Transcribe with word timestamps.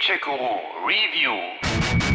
Manchego 0.00 0.62
Review. 0.86 2.09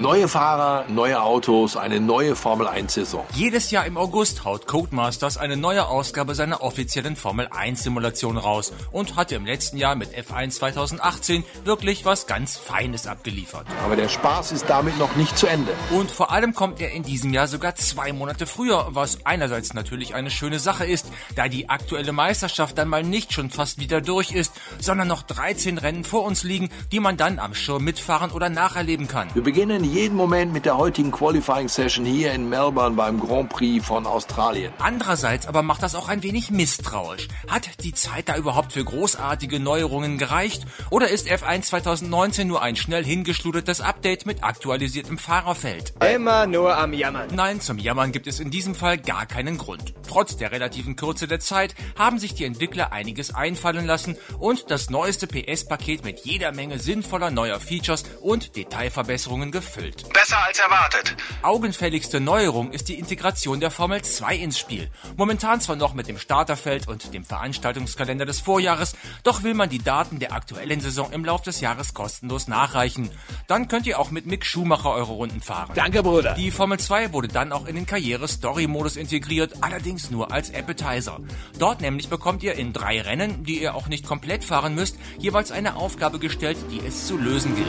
Neue 0.00 0.28
Fahrer, 0.28 0.86
neue 0.88 1.22
Autos, 1.22 1.76
eine 1.76 2.00
neue 2.00 2.34
Formel 2.34 2.66
1-Saison. 2.66 3.22
Jedes 3.34 3.70
Jahr 3.70 3.84
im 3.84 3.98
August 3.98 4.46
haut 4.46 4.66
Codemasters 4.66 5.36
eine 5.36 5.58
neue 5.58 5.88
Ausgabe 5.88 6.34
seiner 6.34 6.62
offiziellen 6.62 7.16
Formel 7.16 7.48
1 7.50 7.82
Simulation 7.82 8.38
raus 8.38 8.72
und 8.92 9.16
hatte 9.16 9.34
im 9.34 9.44
letzten 9.44 9.76
Jahr 9.76 9.96
mit 9.96 10.16
F1 10.16 10.52
2018 10.52 11.44
wirklich 11.64 12.06
was 12.06 12.26
ganz 12.26 12.56
Feines 12.56 13.06
abgeliefert. 13.06 13.66
Aber 13.84 13.94
der 13.94 14.08
Spaß 14.08 14.52
ist 14.52 14.70
damit 14.70 14.98
noch 14.98 15.16
nicht 15.16 15.36
zu 15.36 15.46
Ende. 15.46 15.70
Und 15.90 16.10
vor 16.10 16.32
allem 16.32 16.54
kommt 16.54 16.80
er 16.80 16.92
in 16.92 17.02
diesem 17.02 17.34
Jahr 17.34 17.46
sogar 17.46 17.74
zwei 17.74 18.14
Monate 18.14 18.46
früher, 18.46 18.86
was 18.92 19.26
einerseits 19.26 19.74
natürlich 19.74 20.14
eine 20.14 20.30
schöne 20.30 20.60
Sache 20.60 20.86
ist, 20.86 21.08
da 21.34 21.48
die 21.48 21.68
aktuelle 21.68 22.12
Meisterschaft 22.12 22.78
dann 22.78 22.88
mal 22.88 23.02
nicht 23.02 23.34
schon 23.34 23.50
fast 23.50 23.78
wieder 23.78 24.00
durch 24.00 24.32
ist, 24.32 24.54
sondern 24.78 25.08
noch 25.08 25.24
13 25.24 25.76
Rennen 25.76 26.04
vor 26.04 26.24
uns 26.24 26.42
liegen, 26.42 26.70
die 26.90 27.00
man 27.00 27.18
dann 27.18 27.38
am 27.38 27.52
Schirm 27.52 27.84
mitfahren 27.84 28.30
oder 28.30 28.48
nacherleben 28.48 29.06
kann. 29.06 29.28
Wir 29.34 29.42
beginnen 29.42 29.89
jeden 29.90 30.14
Moment 30.16 30.52
mit 30.52 30.66
der 30.66 30.78
heutigen 30.78 31.10
Qualifying 31.10 31.68
Session 31.68 32.04
hier 32.04 32.32
in 32.32 32.48
Melbourne 32.48 32.94
beim 32.94 33.18
Grand 33.18 33.48
Prix 33.48 33.84
von 33.84 34.06
Australien. 34.06 34.72
Andererseits 34.78 35.48
aber 35.48 35.62
macht 35.62 35.82
das 35.82 35.96
auch 35.96 36.08
ein 36.08 36.22
wenig 36.22 36.52
misstrauisch. 36.52 37.26
Hat 37.48 37.68
die 37.82 37.92
Zeit 37.92 38.28
da 38.28 38.36
überhaupt 38.36 38.72
für 38.72 38.84
großartige 38.84 39.58
Neuerungen 39.58 40.16
gereicht? 40.16 40.64
Oder 40.90 41.08
ist 41.08 41.28
F1 41.28 41.62
2019 41.62 42.46
nur 42.46 42.62
ein 42.62 42.76
schnell 42.76 43.04
hingeschludertes 43.04 43.80
Update 43.80 44.26
mit 44.26 44.44
aktualisiertem 44.44 45.18
Fahrerfeld? 45.18 45.92
Immer 46.14 46.46
nur 46.46 46.76
am 46.76 46.92
Jammern. 46.92 47.28
Nein, 47.34 47.60
zum 47.60 47.78
Jammern 47.78 48.12
gibt 48.12 48.28
es 48.28 48.38
in 48.38 48.52
diesem 48.52 48.76
Fall 48.76 48.96
gar 48.96 49.26
keinen 49.26 49.58
Grund. 49.58 49.94
Trotz 50.06 50.36
der 50.36 50.52
relativen 50.52 50.94
Kürze 50.94 51.26
der 51.26 51.40
Zeit 51.40 51.74
haben 51.98 52.20
sich 52.20 52.34
die 52.34 52.44
Entwickler 52.44 52.92
einiges 52.92 53.34
einfallen 53.34 53.86
lassen 53.86 54.16
und 54.38 54.70
das 54.70 54.88
neueste 54.88 55.26
PS-Paket 55.26 56.04
mit 56.04 56.20
jeder 56.20 56.52
Menge 56.52 56.78
sinnvoller 56.78 57.32
neuer 57.32 57.58
Features 57.58 58.04
und 58.20 58.54
Detailverbesserungen 58.54 59.50
gefüllt 59.50 59.79
erfüllt. 59.80 60.12
Besser 60.12 60.38
als 60.44 60.58
erwartet. 60.58 61.16
Augenfälligste 61.42 62.20
Neuerung 62.20 62.72
ist 62.72 62.88
die 62.88 62.98
Integration 62.98 63.60
der 63.60 63.70
Formel 63.70 64.02
2 64.02 64.36
ins 64.36 64.58
Spiel. 64.58 64.90
Momentan 65.16 65.60
zwar 65.60 65.76
noch 65.76 65.94
mit 65.94 66.08
dem 66.08 66.18
Starterfeld 66.18 66.88
und 66.88 67.14
dem 67.14 67.24
Veranstaltungskalender 67.24 68.26
des 68.26 68.40
Vorjahres, 68.40 68.94
doch 69.22 69.42
will 69.42 69.54
man 69.54 69.70
die 69.70 69.82
Daten 69.82 70.18
der 70.18 70.32
aktuellen 70.32 70.80
Saison 70.80 71.12
im 71.12 71.24
Laufe 71.24 71.44
des 71.44 71.60
Jahres 71.60 71.94
kostenlos 71.94 72.48
nachreichen. 72.48 73.10
Dann 73.46 73.68
könnt 73.68 73.86
ihr 73.86 73.98
auch 73.98 74.10
mit 74.10 74.26
Mick 74.26 74.44
Schumacher 74.44 74.90
eure 74.90 75.12
Runden 75.12 75.40
fahren. 75.40 75.72
Danke, 75.74 76.02
Bruder. 76.02 76.34
Die 76.34 76.50
Formel 76.50 76.78
2 76.78 77.12
wurde 77.12 77.28
dann 77.28 77.52
auch 77.52 77.66
in 77.66 77.74
den 77.74 77.86
Karriere-Story-Modus 77.86 78.96
integriert, 78.96 79.54
allerdings 79.62 80.10
nur 80.10 80.32
als 80.32 80.52
Appetizer. 80.52 81.18
Dort 81.58 81.80
nämlich 81.80 82.08
bekommt 82.08 82.42
ihr 82.42 82.54
in 82.54 82.72
drei 82.72 83.00
Rennen, 83.00 83.44
die 83.44 83.62
ihr 83.62 83.74
auch 83.74 83.88
nicht 83.88 84.06
komplett 84.06 84.44
fahren 84.44 84.74
müsst, 84.74 84.96
jeweils 85.18 85.50
eine 85.50 85.76
Aufgabe 85.76 86.18
gestellt, 86.18 86.58
die 86.70 86.80
es 86.86 87.06
zu 87.06 87.16
lösen 87.16 87.54
gilt. 87.56 87.68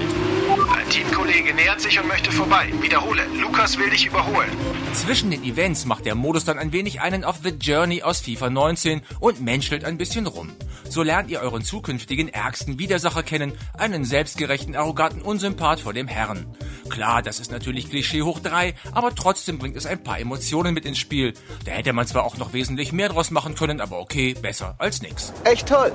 Ein 0.70 0.90
Teamkollege 0.90 1.54
nähert 1.54 1.80
sich 1.82 2.01
und 2.02 2.08
möchte 2.08 2.32
vorbei. 2.32 2.72
Wiederhole, 2.82 3.22
Lukas 3.40 3.78
will 3.78 3.90
dich 3.90 4.06
überholen. 4.06 4.50
Zwischen 4.94 5.32
den 5.32 5.44
Events 5.44 5.86
macht 5.86 6.06
der 6.06 6.16
Modus 6.16 6.46
dann 6.46 6.58
ein 6.58 6.72
wenig 6.72 7.02
einen 7.02 7.24
auf 7.24 7.38
The 7.44 7.50
Journey 7.50 8.02
aus 8.04 8.22
FIFA 8.22 8.50
19 8.50 9.02
und 9.20 9.42
menschelt 9.42 9.86
ein 9.86 9.98
bisschen 9.98 10.28
rum. 10.28 10.50
So 10.90 11.04
lernt 11.04 11.30
ihr 11.30 11.40
euren 11.42 11.64
zukünftigen 11.64 12.28
ärgsten 12.28 12.80
Widersacher 12.80 13.24
kennen, 13.24 13.54
einen 13.78 14.04
selbstgerechten, 14.04 14.76
arroganten 14.76 15.22
Unsympath 15.22 15.82
vor 15.82 15.94
dem 15.94 16.08
Herrn. 16.08 16.46
Klar, 16.90 17.22
das 17.22 17.40
ist 17.40 17.52
natürlich 17.52 17.90
Klischee 17.90 18.24
hoch 18.24 18.40
drei, 18.40 18.74
aber 18.92 19.16
trotzdem 19.16 19.58
bringt 19.60 19.78
es 19.78 19.86
ein 19.86 20.04
paar 20.04 20.20
Emotionen 20.20 20.74
mit 20.74 20.86
ins 20.86 20.98
Spiel. 20.98 21.34
Da 21.66 21.72
hätte 21.72 21.94
man 21.94 22.08
zwar 22.08 22.24
auch 22.24 22.38
noch 22.38 22.54
wesentlich 22.54 22.92
mehr 22.92 23.10
draus 23.10 23.32
machen 23.32 23.56
können, 23.56 23.80
aber 23.80 24.00
okay, 24.00 24.34
besser 24.34 24.76
als 24.80 25.02
nix. 25.02 25.32
Echt 25.46 25.68
toll. 25.68 25.92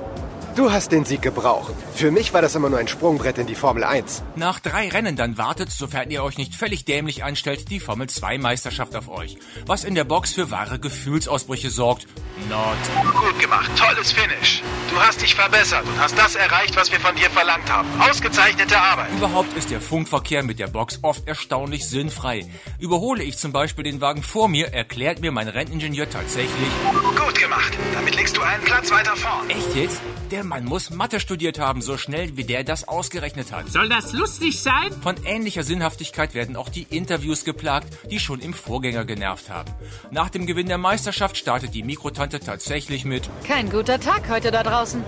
Du 0.57 0.71
hast 0.71 0.91
den 0.91 1.05
Sieg 1.05 1.21
gebraucht. 1.21 1.71
Für 1.93 2.09
mich 2.09 2.33
war 2.33 2.41
das 2.41 2.55
immer 2.55 2.67
nur 2.67 2.79
ein 2.79 2.87
Sprungbrett 2.87 3.37
in 3.37 3.45
die 3.45 3.53
Formel 3.53 3.83
1. 3.83 4.23
Nach 4.35 4.59
drei 4.59 4.89
Rennen 4.89 5.15
dann 5.15 5.37
wartet, 5.37 5.69
sofern 5.71 6.09
ihr 6.09 6.23
euch 6.23 6.39
nicht 6.39 6.55
völlig 6.55 6.83
dämlich 6.83 7.23
anstellt, 7.23 7.69
die 7.69 7.79
Formel 7.79 8.09
2 8.09 8.39
Meisterschaft 8.39 8.95
auf 8.95 9.07
euch. 9.07 9.37
Was 9.67 9.83
in 9.83 9.93
der 9.93 10.03
Box 10.03 10.33
für 10.33 10.49
wahre 10.49 10.79
Gefühlsausbrüche 10.79 11.69
sorgt. 11.69 12.07
Not. 12.49 13.13
Gut 13.13 13.39
gemacht, 13.39 13.69
tolles 13.77 14.11
Finish. 14.11 14.63
Du 14.89 14.99
hast 14.99 15.21
dich 15.21 15.35
verbessert 15.35 15.85
und 15.85 15.99
hast 15.99 16.17
das 16.17 16.33
erreicht, 16.33 16.75
was 16.75 16.91
wir 16.91 16.99
von 16.99 17.15
dir 17.15 17.29
verlangt 17.29 17.71
haben. 17.71 17.87
Ausgezeichnete 18.09 18.79
Arbeit. 18.79 19.11
Überhaupt 19.15 19.55
ist 19.55 19.69
der 19.69 19.79
Funkverkehr 19.79 20.41
mit 20.41 20.57
der 20.57 20.67
Box 20.67 20.99
oft 21.03 21.27
erstaunlich 21.27 21.87
sinnfrei. 21.87 22.47
Überhole 22.79 23.21
ich 23.21 23.37
zum 23.37 23.51
Beispiel 23.51 23.83
den 23.83 24.01
Wagen 24.01 24.23
vor 24.23 24.47
mir, 24.47 24.73
erklärt 24.73 25.19
mir 25.19 25.31
mein 25.31 25.49
Renningenieur 25.49 26.09
tatsächlich. 26.09 26.69
Gut 27.15 27.39
gemacht. 27.39 27.73
Damit 27.93 28.15
liegst 28.15 28.35
du 28.35 28.41
einen 28.41 28.63
Platz 28.63 28.89
weiter 28.89 29.15
vorn. 29.15 29.47
Echt 29.51 29.75
jetzt? 29.75 30.01
Der 30.31 30.46
Mann 30.47 30.65
muss 30.65 30.89
Mathe 30.89 31.19
studiert 31.19 31.59
haben, 31.59 31.81
so 31.81 31.97
schnell 31.97 32.37
wie 32.37 32.43
der 32.43 32.63
das 32.63 32.87
ausgerechnet 32.87 33.51
hat. 33.51 33.69
Soll 33.69 33.89
das 33.89 34.13
lustig 34.13 34.59
sein? 34.59 34.91
Von 35.01 35.15
ähnlicher 35.25 35.63
Sinnhaftigkeit 35.63 36.33
werden 36.33 36.55
auch 36.55 36.69
die 36.69 36.83
Interviews 36.83 37.43
geplagt, 37.43 37.87
die 38.09 38.19
schon 38.19 38.39
im 38.39 38.53
Vorgänger 38.53 39.05
genervt 39.05 39.49
haben. 39.49 39.71
Nach 40.11 40.29
dem 40.29 40.45
Gewinn 40.45 40.67
der 40.67 40.77
Meisterschaft 40.77 41.37
startet 41.37 41.73
die 41.73 41.83
Mikrotante 41.83 42.39
tatsächlich 42.39 43.05
mit, 43.05 43.29
Kein 43.45 43.69
guter 43.69 43.99
Tag 43.99 44.29
heute 44.29 44.51
da 44.51 44.63
draußen. 44.63 45.03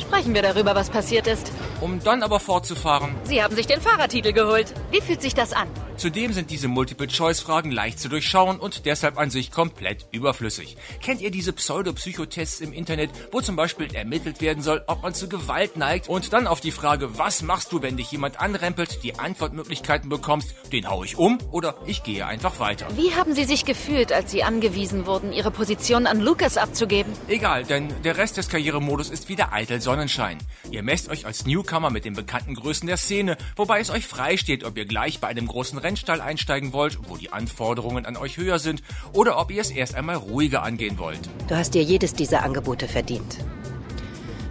Sprechen 0.00 0.34
wir 0.34 0.42
darüber, 0.42 0.74
was 0.74 0.90
passiert 0.90 1.26
ist. 1.26 1.52
Um 1.80 2.02
dann 2.02 2.22
aber 2.22 2.40
fortzufahren. 2.40 3.14
Sie 3.24 3.42
haben 3.42 3.54
sich 3.54 3.66
den 3.66 3.80
Fahrertitel 3.80 4.32
geholt. 4.32 4.72
Wie 4.90 5.00
fühlt 5.00 5.22
sich 5.22 5.34
das 5.34 5.52
an? 5.52 5.68
Zudem 5.96 6.34
sind 6.34 6.50
diese 6.50 6.68
Multiple-Choice-Fragen 6.68 7.70
leicht 7.70 7.98
zu 7.98 8.10
durchschauen 8.10 8.60
und 8.60 8.84
deshalb 8.84 9.18
an 9.18 9.30
sich 9.30 9.50
komplett 9.50 10.06
überflüssig. 10.10 10.76
Kennt 11.00 11.22
ihr 11.22 11.30
diese 11.30 11.54
Pseudo-Psychotests 11.54 12.60
im 12.60 12.74
Internet, 12.74 13.10
wo 13.32 13.40
zum 13.40 13.56
Beispiel 13.56 13.94
ermittelt 13.94 14.42
werden 14.42 14.62
soll, 14.62 14.82
ob 14.88 15.02
man 15.02 15.14
zu 15.14 15.26
Gewalt 15.26 15.78
neigt 15.78 16.08
und 16.08 16.34
dann 16.34 16.46
auf 16.46 16.60
die 16.60 16.70
Frage, 16.70 17.18
was 17.18 17.40
machst 17.42 17.72
du, 17.72 17.80
wenn 17.80 17.96
dich 17.96 18.12
jemand 18.12 18.40
anrempelt, 18.40 19.02
die 19.04 19.18
Antwortmöglichkeiten 19.18 20.10
bekommst, 20.10 20.54
den 20.70 20.90
hau 20.90 21.02
ich 21.02 21.16
um 21.16 21.38
oder 21.50 21.76
ich 21.86 22.02
gehe 22.02 22.26
einfach 22.26 22.60
weiter. 22.60 22.86
Wie 22.94 23.14
haben 23.14 23.34
Sie 23.34 23.44
sich 23.44 23.64
gefühlt, 23.64 24.12
als 24.12 24.30
Sie 24.30 24.42
angewiesen 24.42 25.06
wurden, 25.06 25.32
Ihre 25.32 25.50
Position 25.50 26.06
an 26.06 26.20
Lucas 26.20 26.58
abzugeben? 26.58 27.12
Egal, 27.26 27.64
denn 27.64 27.88
der 28.02 28.18
Rest 28.18 28.36
des 28.36 28.50
Karrieremodus 28.50 29.08
ist 29.08 29.30
wieder 29.30 29.54
eitel 29.54 29.80
Sonnenschein. 29.80 30.36
Ihr 30.70 30.82
messt 30.82 31.08
euch 31.08 31.24
als 31.24 31.46
Newcomer 31.66 31.90
mit 31.90 32.04
den 32.04 32.14
bekannten 32.14 32.54
Größen 32.54 32.86
der 32.86 32.96
Szene, 32.96 33.36
wobei 33.56 33.80
es 33.80 33.90
euch 33.90 34.06
frei 34.06 34.36
steht, 34.36 34.62
ob 34.62 34.78
ihr 34.78 34.86
gleich 34.86 35.18
bei 35.20 35.26
einem 35.26 35.48
großen 35.48 35.78
Rennstall 35.78 36.20
einsteigen 36.20 36.72
wollt, 36.72 36.98
wo 37.08 37.16
die 37.16 37.32
Anforderungen 37.32 38.06
an 38.06 38.16
euch 38.16 38.36
höher 38.36 38.60
sind, 38.60 38.82
oder 39.12 39.38
ob 39.38 39.50
ihr 39.50 39.60
es 39.60 39.70
erst 39.70 39.96
einmal 39.96 40.16
ruhiger 40.16 40.62
angehen 40.62 40.98
wollt. 40.98 41.18
Du 41.48 41.56
hast 41.56 41.74
dir 41.74 41.82
jedes 41.82 42.14
dieser 42.14 42.44
Angebote 42.44 42.86
verdient. 42.86 43.38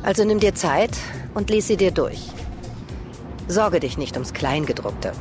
Also 0.04 0.26
nimm 0.26 0.40
dir 0.40 0.56
Zeit 0.56 0.92
und 1.34 1.50
lies 1.50 1.68
sie 1.68 1.78
dir 1.78 1.92
durch. 1.92 2.20
Sorge 3.48 3.80
dich 3.80 3.98
nicht 3.98 4.16
ums 4.16 4.34
Kleingedruckte. 4.34 5.14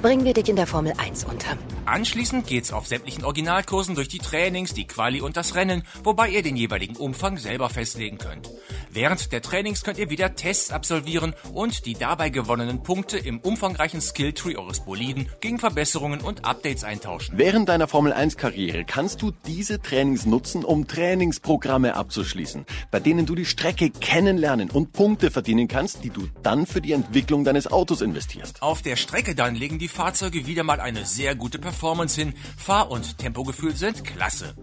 Bringen 0.00 0.24
wir 0.24 0.32
dich 0.32 0.48
in 0.48 0.56
der 0.56 0.66
Formel 0.66 0.94
1 0.96 1.24
unter. 1.24 1.58
Anschließend 1.86 2.48
geht's 2.48 2.72
auf 2.72 2.88
sämtlichen 2.88 3.24
Originalkursen 3.24 3.94
durch 3.94 4.08
die 4.08 4.18
Trainings, 4.18 4.74
die 4.74 4.88
Quali 4.88 5.20
und 5.20 5.36
das 5.36 5.54
Rennen, 5.54 5.84
wobei 6.02 6.28
ihr 6.30 6.42
den 6.42 6.56
jeweiligen 6.56 6.96
Umfang 6.96 7.38
selber 7.38 7.70
festlegen 7.70 8.18
könnt. 8.18 8.50
Während 8.90 9.30
der 9.30 9.40
Trainings 9.40 9.84
könnt 9.84 9.98
ihr 9.98 10.10
wieder 10.10 10.34
Tests 10.34 10.72
absolvieren 10.72 11.32
und 11.52 11.86
die 11.86 11.94
dabei 11.94 12.28
gewonnenen 12.30 12.82
Punkte 12.82 13.18
im 13.18 13.38
umfangreichen 13.38 14.00
Skilltree 14.00 14.56
eures 14.56 14.80
Boliden 14.80 15.28
gegen 15.40 15.60
Verbesserungen 15.60 16.22
und 16.22 16.44
Updates 16.44 16.82
eintauschen. 16.82 17.38
Während 17.38 17.68
deiner 17.68 17.86
Formel 17.86 18.12
1 18.12 18.36
Karriere 18.36 18.84
kannst 18.84 19.22
du 19.22 19.30
diese 19.46 19.80
Trainings 19.80 20.26
nutzen, 20.26 20.64
um 20.64 20.88
Trainingsprogramme 20.88 21.94
abzuschließen, 21.94 22.66
bei 22.90 22.98
denen 22.98 23.26
du 23.26 23.36
die 23.36 23.44
Strecke 23.44 23.90
kennenlernen 23.90 24.70
und 24.70 24.92
Punkte 24.92 25.30
verdienen 25.30 25.68
kannst, 25.68 26.02
die 26.02 26.10
du 26.10 26.26
dann 26.42 26.66
für 26.66 26.80
die 26.80 26.92
Entwicklung 26.92 27.44
deines 27.44 27.68
Autos 27.68 28.00
investierst. 28.00 28.60
Auf 28.60 28.82
der 28.82 28.96
Strecke 28.96 29.36
dann 29.36 29.54
legen 29.54 29.78
die 29.78 29.88
Fahrzeuge 29.88 30.48
wieder 30.48 30.64
mal 30.64 30.80
eine 30.80 31.06
sehr 31.06 31.36
gute 31.36 31.60
Performance 31.60 31.75
hin. 32.14 32.34
Fahr- 32.56 32.90
und 32.90 33.18
Tempogefühl 33.18 33.74
sind 33.74 34.04
klasse. 34.04 34.54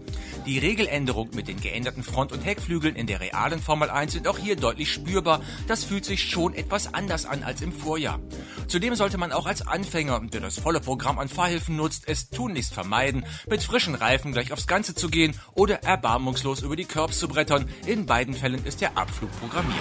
Die 0.46 0.58
Regeländerung 0.58 1.30
mit 1.34 1.48
den 1.48 1.60
geänderten 1.60 2.02
Front- 2.02 2.32
und 2.32 2.44
Heckflügeln 2.44 2.96
in 2.96 3.06
der 3.06 3.20
realen 3.20 3.60
Formel 3.60 3.88
1 3.88 4.12
sind 4.12 4.28
auch 4.28 4.38
hier 4.38 4.56
deutlich 4.56 4.92
spürbar. 4.92 5.40
Das 5.66 5.84
fühlt 5.84 6.04
sich 6.04 6.28
schon 6.28 6.54
etwas 6.54 6.92
anders 6.92 7.24
an 7.24 7.42
als 7.42 7.62
im 7.62 7.72
Vorjahr. 7.72 8.20
Zudem 8.66 8.94
sollte 8.94 9.18
man 9.18 9.32
auch 9.32 9.46
als 9.46 9.66
Anfänger, 9.66 10.20
der 10.32 10.40
das 10.40 10.58
volle 10.58 10.80
Programm 10.80 11.18
an 11.18 11.28
Fahrhilfen 11.28 11.76
nutzt, 11.76 12.04
es 12.06 12.28
tunlichst 12.30 12.74
vermeiden, 12.74 13.24
mit 13.48 13.62
frischen 13.62 13.94
Reifen 13.94 14.32
gleich 14.32 14.52
aufs 14.52 14.66
Ganze 14.66 14.94
zu 14.94 15.08
gehen 15.08 15.38
oder 15.54 15.82
erbarmungslos 15.82 16.62
über 16.62 16.76
die 16.76 16.84
Curbs 16.84 17.18
zu 17.18 17.28
brettern. 17.28 17.68
In 17.86 18.06
beiden 18.06 18.34
Fällen 18.34 18.64
ist 18.64 18.80
der 18.80 18.98
Abflug 18.98 19.30
programmiert. 19.40 19.80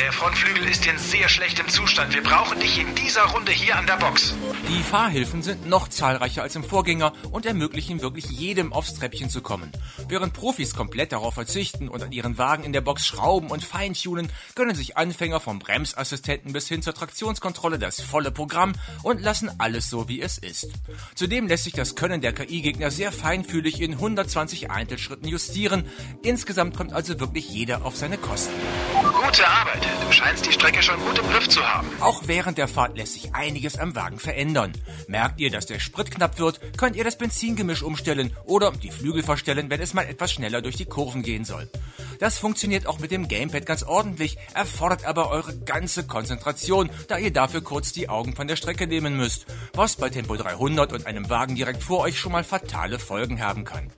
Der 0.00 0.12
Frontflügel 0.12 0.68
ist 0.68 0.86
in 0.86 0.98
sehr 0.98 1.28
schlechtem 1.28 1.68
Zustand. 1.68 2.14
Wir 2.14 2.22
brauchen 2.22 2.58
dich 2.58 2.80
in 2.80 2.94
dieser 2.94 3.22
Runde 3.24 3.52
hier 3.52 3.76
an 3.76 3.86
der 3.86 3.96
Box. 3.96 4.34
Die 4.68 4.82
Fahrhilfen 4.82 5.42
sind 5.42 5.68
noch 5.68 5.88
zahlreicher 5.88 6.42
als 6.42 6.56
im 6.56 6.64
Vorgänger 6.70 7.12
und 7.32 7.46
ermöglichen 7.46 8.00
wirklich 8.00 8.30
jedem 8.30 8.72
aufs 8.72 8.94
Treppchen 8.94 9.28
zu 9.28 9.42
kommen. 9.42 9.72
Während 10.08 10.34
Profis 10.34 10.72
komplett 10.72 11.10
darauf 11.10 11.34
verzichten 11.34 11.88
und 11.88 12.00
an 12.00 12.12
ihren 12.12 12.38
Wagen 12.38 12.62
in 12.62 12.72
der 12.72 12.80
Box 12.80 13.04
schrauben 13.06 13.50
und 13.50 13.64
feintunen, 13.64 14.30
können 14.54 14.76
sich 14.76 14.96
Anfänger 14.96 15.40
vom 15.40 15.58
Bremsassistenten 15.58 16.52
bis 16.52 16.68
hin 16.68 16.80
zur 16.80 16.94
Traktionskontrolle 16.94 17.80
das 17.80 18.00
volle 18.00 18.30
Programm 18.30 18.74
und 19.02 19.20
lassen 19.20 19.50
alles 19.58 19.90
so, 19.90 20.08
wie 20.08 20.22
es 20.22 20.38
ist. 20.38 20.68
Zudem 21.16 21.48
lässt 21.48 21.64
sich 21.64 21.72
das 21.72 21.96
Können 21.96 22.20
der 22.20 22.32
KI-Gegner 22.32 22.92
sehr 22.92 23.10
feinfühlig 23.10 23.80
in 23.80 23.94
120 23.94 24.70
Einzelschritten 24.70 25.26
justieren. 25.26 25.86
Insgesamt 26.22 26.76
kommt 26.76 26.92
also 26.92 27.18
wirklich 27.18 27.50
jeder 27.50 27.84
auf 27.84 27.96
seine 27.96 28.16
Kosten. 28.16 28.54
Gute 29.02 29.48
Arbeit. 29.48 29.86
Du 30.06 30.12
scheinst 30.12 30.46
die 30.46 30.52
Strecke 30.52 30.82
schon 30.82 31.00
gut 31.00 31.18
im 31.18 31.26
Griff 31.30 31.48
zu 31.48 31.62
haben. 31.62 31.88
Auch 32.00 32.22
während 32.26 32.58
der 32.58 32.68
Fahrt 32.68 32.96
lässt 32.96 33.14
sich 33.14 33.34
einiges 33.34 33.78
am 33.78 33.96
Wagen 33.96 34.18
verändern. 34.18 34.72
Merkt 35.08 35.40
ihr, 35.40 35.50
dass 35.50 35.66
der 35.66 35.80
Sprit 35.80 36.10
knapp 36.10 36.38
wird, 36.38 36.59
könnt 36.76 36.96
ihr 36.96 37.04
das 37.04 37.18
Benzingemisch 37.18 37.82
umstellen 37.82 38.36
oder 38.44 38.72
die 38.72 38.90
Flügel 38.90 39.22
verstellen, 39.22 39.70
wenn 39.70 39.80
es 39.80 39.94
mal 39.94 40.06
etwas 40.06 40.32
schneller 40.32 40.62
durch 40.62 40.76
die 40.76 40.84
Kurven 40.84 41.22
gehen 41.22 41.44
soll. 41.44 41.68
Das 42.18 42.38
funktioniert 42.38 42.86
auch 42.86 42.98
mit 42.98 43.10
dem 43.10 43.28
Gamepad 43.28 43.66
ganz 43.66 43.82
ordentlich, 43.82 44.36
erfordert 44.54 45.04
aber 45.04 45.30
eure 45.30 45.56
ganze 45.58 46.06
Konzentration, 46.06 46.90
da 47.08 47.18
ihr 47.18 47.32
dafür 47.32 47.62
kurz 47.62 47.92
die 47.92 48.08
Augen 48.08 48.34
von 48.36 48.46
der 48.46 48.56
Strecke 48.56 48.86
nehmen 48.86 49.16
müsst, 49.16 49.46
was 49.74 49.96
bei 49.96 50.10
Tempo 50.10 50.36
300 50.36 50.92
und 50.92 51.06
einem 51.06 51.30
Wagen 51.30 51.54
direkt 51.54 51.82
vor 51.82 52.00
euch 52.00 52.18
schon 52.18 52.32
mal 52.32 52.44
fatale 52.44 52.98
Folgen 52.98 53.40
haben 53.40 53.64
kann. 53.64 53.90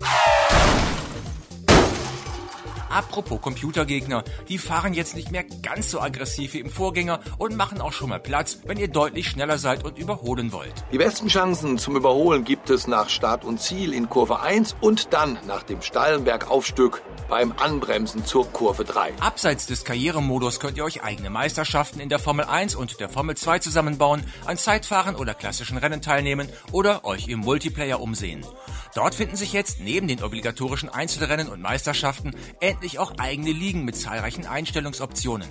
Apropos 2.93 3.41
Computergegner, 3.41 4.23
die 4.51 4.59
fahren 4.59 4.93
jetzt 4.93 5.17
nicht 5.17 5.33
mehr 5.33 5.45
ganz 5.63 5.91
so 5.91 5.99
aggressiv 5.99 6.53
wie 6.53 6.61
im 6.61 6.69
Vorgänger 6.69 7.21
und 7.39 7.57
machen 7.57 7.81
auch 7.81 7.95
schon 7.95 8.11
mal 8.11 8.21
Platz, 8.21 8.59
wenn 8.67 8.77
ihr 8.77 8.89
deutlich 8.89 9.31
schneller 9.31 9.57
seid 9.57 9.83
und 9.83 9.97
überholen 9.97 10.53
wollt. 10.53 10.75
Die 10.93 10.99
besten 10.99 11.29
Chancen 11.29 11.79
zum 11.79 11.97
Überholen 11.97 12.45
gibt 12.45 12.69
es 12.69 12.87
nach 12.87 13.09
Start 13.09 13.47
und 13.47 13.63
Ziel 13.63 13.95
in 13.95 14.11
Kurve 14.11 14.41
1 14.41 14.77
und 14.83 15.15
dann 15.15 15.39
nach 15.47 15.63
dem 15.63 15.81
steilen 15.81 16.25
Bergaufstück 16.25 17.03
beim 17.29 17.53
Anbremsen 17.59 18.25
zur 18.25 18.51
Kurve 18.53 18.85
3. 18.85 19.15
Abseits 19.21 19.67
des 19.67 19.85
Karrieremodus 19.85 20.61
könnt 20.61 20.77
ihr 20.77 20.85
euch 20.85 21.03
eigene 21.03 21.31
Meisterschaften 21.31 22.01
in 22.01 22.09
der 22.09 22.19
Formel 22.19 22.45
1 22.45 22.75
und 22.75 23.01
der 23.01 23.09
Formel 23.09 23.37
2 23.37 23.59
zusammenbauen, 23.61 24.25
an 24.45 24.57
Zeitfahren 24.59 25.17
oder 25.17 25.35
klassischen 25.35 25.79
Rennen 25.79 26.03
teilnehmen 26.03 26.49
oder 26.73 27.05
euch 27.05 27.29
im 27.29 27.41
Multiplayer 27.41 28.01
umsehen. 28.01 28.45
Dort 28.95 29.15
finden 29.15 29.37
sich 29.37 29.53
jetzt 29.53 29.81
neben 29.81 30.09
den 30.09 30.23
obligatorischen 30.23 30.89
Einzelrennen 30.89 31.49
und 31.49 31.63
Meisterschaften 31.63 32.35
endlich 32.61 32.99
auch 32.99 33.13
eigene 33.19 33.53
Ligen 33.53 33.85
mit 33.85 33.97
zahlreichen 33.97 34.47
Einstellungsoptionen. 34.47 35.49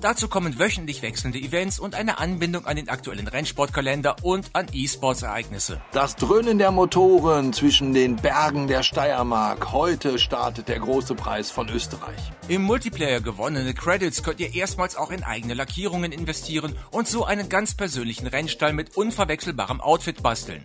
Dazu 0.00 0.28
kommen 0.28 0.58
wöchentlich 0.58 1.02
wechselnde 1.02 1.38
Events 1.38 1.78
und 1.78 1.94
eine 1.94 2.18
Anbindung 2.18 2.66
an 2.66 2.76
den 2.76 2.88
aktuellen 2.88 3.28
Rennsportkalender 3.28 4.16
und 4.22 4.50
an 4.52 4.66
E-Sports-Ereignisse. 4.72 5.80
Das 5.92 6.16
Dröhnen 6.16 6.58
der 6.58 6.70
Motoren 6.70 7.52
zwischen 7.52 7.92
den 7.92 8.16
Bergen 8.16 8.66
der 8.66 8.82
Steiermark. 8.82 9.72
Heute 9.72 10.18
startet 10.18 10.68
der 10.68 10.80
große 10.80 11.14
Preis 11.14 11.50
von 11.50 11.68
Österreich. 11.68 12.18
Im 12.48 12.62
Multiplayer 12.62 13.20
gewonnene 13.20 13.74
Credits 13.74 14.22
könnt 14.22 14.40
ihr 14.40 14.54
erstmals 14.54 14.96
auch 14.96 15.10
in 15.10 15.22
eigene 15.22 15.54
Lackierungen 15.54 16.10
investieren 16.10 16.74
und 16.90 17.06
so 17.06 17.24
einen 17.24 17.48
ganz 17.48 17.74
persönlichen 17.74 18.26
Rennstall 18.26 18.72
mit 18.72 18.96
unverwechselbarem 18.96 19.80
Outfit 19.80 20.22
basteln. 20.22 20.64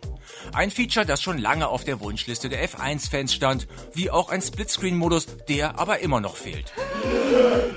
Ein 0.53 0.71
Feature, 0.71 1.05
das 1.05 1.21
schon 1.21 1.37
lange 1.37 1.67
auf 1.67 1.83
der 1.83 1.99
Wunschliste 1.99 2.49
der 2.49 2.67
F1-Fans 2.67 3.33
stand, 3.33 3.67
wie 3.93 4.09
auch 4.09 4.29
ein 4.29 4.41
Splitscreen-Modus, 4.41 5.27
der 5.47 5.79
aber 5.79 5.99
immer 5.99 6.19
noch 6.21 6.35
fehlt. 6.35 6.73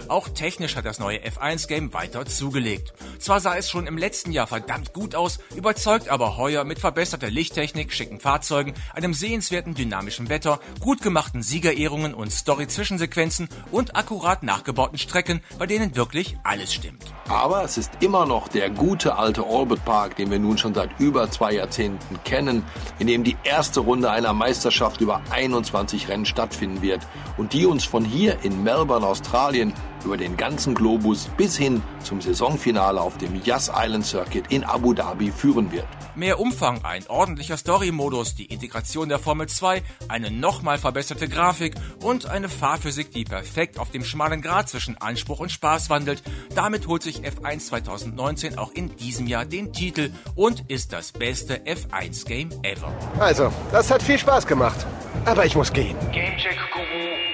Auch 0.09 0.29
technisch 0.29 0.75
hat 0.75 0.87
das 0.87 0.99
neue 0.99 1.19
F1-Game 1.19 1.93
weiter 1.93 2.27
zugelegt. 2.27 2.93
Zwar 3.21 3.39
sah 3.39 3.57
es 3.57 3.71
schon 3.71 3.87
im 3.87 3.97
letzten 3.97 4.33
Jahr 4.33 4.49
verdammt 4.49 4.93
gut 4.93 5.15
aus, 5.15 5.39
überzeugt 5.55 6.09
aber 6.09 6.37
heuer 6.37 6.65
mit 6.65 6.81
verbesserter 6.81 7.31
Lichttechnik, 7.31 7.93
schicken 7.93 8.19
Fahrzeugen, 8.19 8.75
einem 8.93 9.15
sehenswerten 9.15 9.75
dynamischen 9.75 10.29
Wetter, 10.29 10.59
gut 10.81 11.01
gemachten 11.03 11.43
Siegerehrungen 11.43 12.13
und 12.13 12.33
Story-Zwischensequenzen 12.33 13.49
und 13.71 13.95
akkurat 13.95 14.43
nachgebauten 14.43 14.99
Strecken, 14.99 15.43
bei 15.61 15.67
denen 15.67 15.95
wirklich 15.95 16.37
alles 16.43 16.75
stimmt. 16.75 17.05
Aber 17.29 17.63
es 17.63 17.79
ist 17.79 17.93
immer 18.01 18.27
noch 18.27 18.49
der 18.49 18.69
gute 18.69 19.15
alte 19.15 19.47
Orbit 19.47 19.85
Park, 19.85 20.17
den 20.17 20.33
wir 20.33 20.41
nun 20.41 20.59
schon 20.59 20.75
seit 20.75 20.91
über 20.99 21.31
zwei 21.31 21.53
Jahrzehnten 21.53 22.19
kennen, 22.25 22.65
in 22.99 23.07
dem 23.07 23.23
die 23.23 23.37
erste 23.45 23.79
Runde 23.79 24.11
einer 24.11 24.33
Meisterschaft 24.33 25.01
über 25.01 25.23
21 25.31 26.09
Rennen 26.09 26.27
stattfinden 26.27 26.83
wird 26.83 27.07
und 27.37 27.53
die 27.53 27.67
uns 27.67 27.85
von 27.85 28.05
hier 28.05 28.43
in 28.43 28.65
Melbourne, 28.65 29.07
Australien, 29.51 29.75
über 30.05 30.17
den 30.17 30.37
ganzen 30.37 30.75
Globus 30.75 31.29
bis 31.37 31.59
hin 31.59 31.83
zum 32.03 32.21
Saisonfinale 32.21 33.01
auf 33.01 33.19
dem 33.19 33.43
Yas 33.45 33.71
Island 33.75 34.07
Circuit 34.07 34.45
in 34.49 34.63
Abu 34.63 34.95
Dhabi 34.95 35.33
führen 35.33 35.73
wird. 35.73 35.87
Mehr 36.15 36.39
Umfang, 36.39 36.85
ein 36.85 37.07
ordentlicher 37.09 37.57
Story-Modus, 37.57 38.37
die 38.37 38.47
Integration 38.47 39.09
der 39.09 39.19
Formel 39.19 39.49
2, 39.49 39.83
eine 40.09 40.31
nochmal 40.31 40.79
verbesserte 40.79 41.29
Grafik 41.29 41.75
und 42.03 42.27
eine 42.27 42.49
Fahrphysik, 42.49 43.11
die 43.11 43.25
perfekt 43.25 43.79
auf 43.79 43.91
dem 43.91 44.05
schmalen 44.05 44.41
Grat 44.41 44.69
zwischen 44.69 44.97
Anspruch 44.99 45.41
und 45.41 45.51
Spaß 45.51 45.91
wandelt. 45.91 46.23
Damit 46.55 46.87
holt 46.87 47.03
sich 47.03 47.23
F1 47.23 47.67
2019 47.67 48.57
auch 48.57 48.73
in 48.73 48.95
diesem 48.97 49.27
Jahr 49.27 49.45
den 49.45 49.73
Titel 49.73 50.13
und 50.37 50.71
ist 50.71 50.93
das 50.93 51.13
beste 51.13 51.57
F1-Game 51.67 52.51
ever. 52.63 52.93
Also, 53.19 53.53
das 53.73 53.91
hat 53.91 54.03
viel 54.03 54.19
Spaß 54.19 54.47
gemacht. 54.47 54.87
Aber 55.25 55.45
ich 55.45 55.57
muss 55.57 55.73
gehen. 55.73 55.97
Gamecheck 56.13 56.57
Guru 56.73 57.30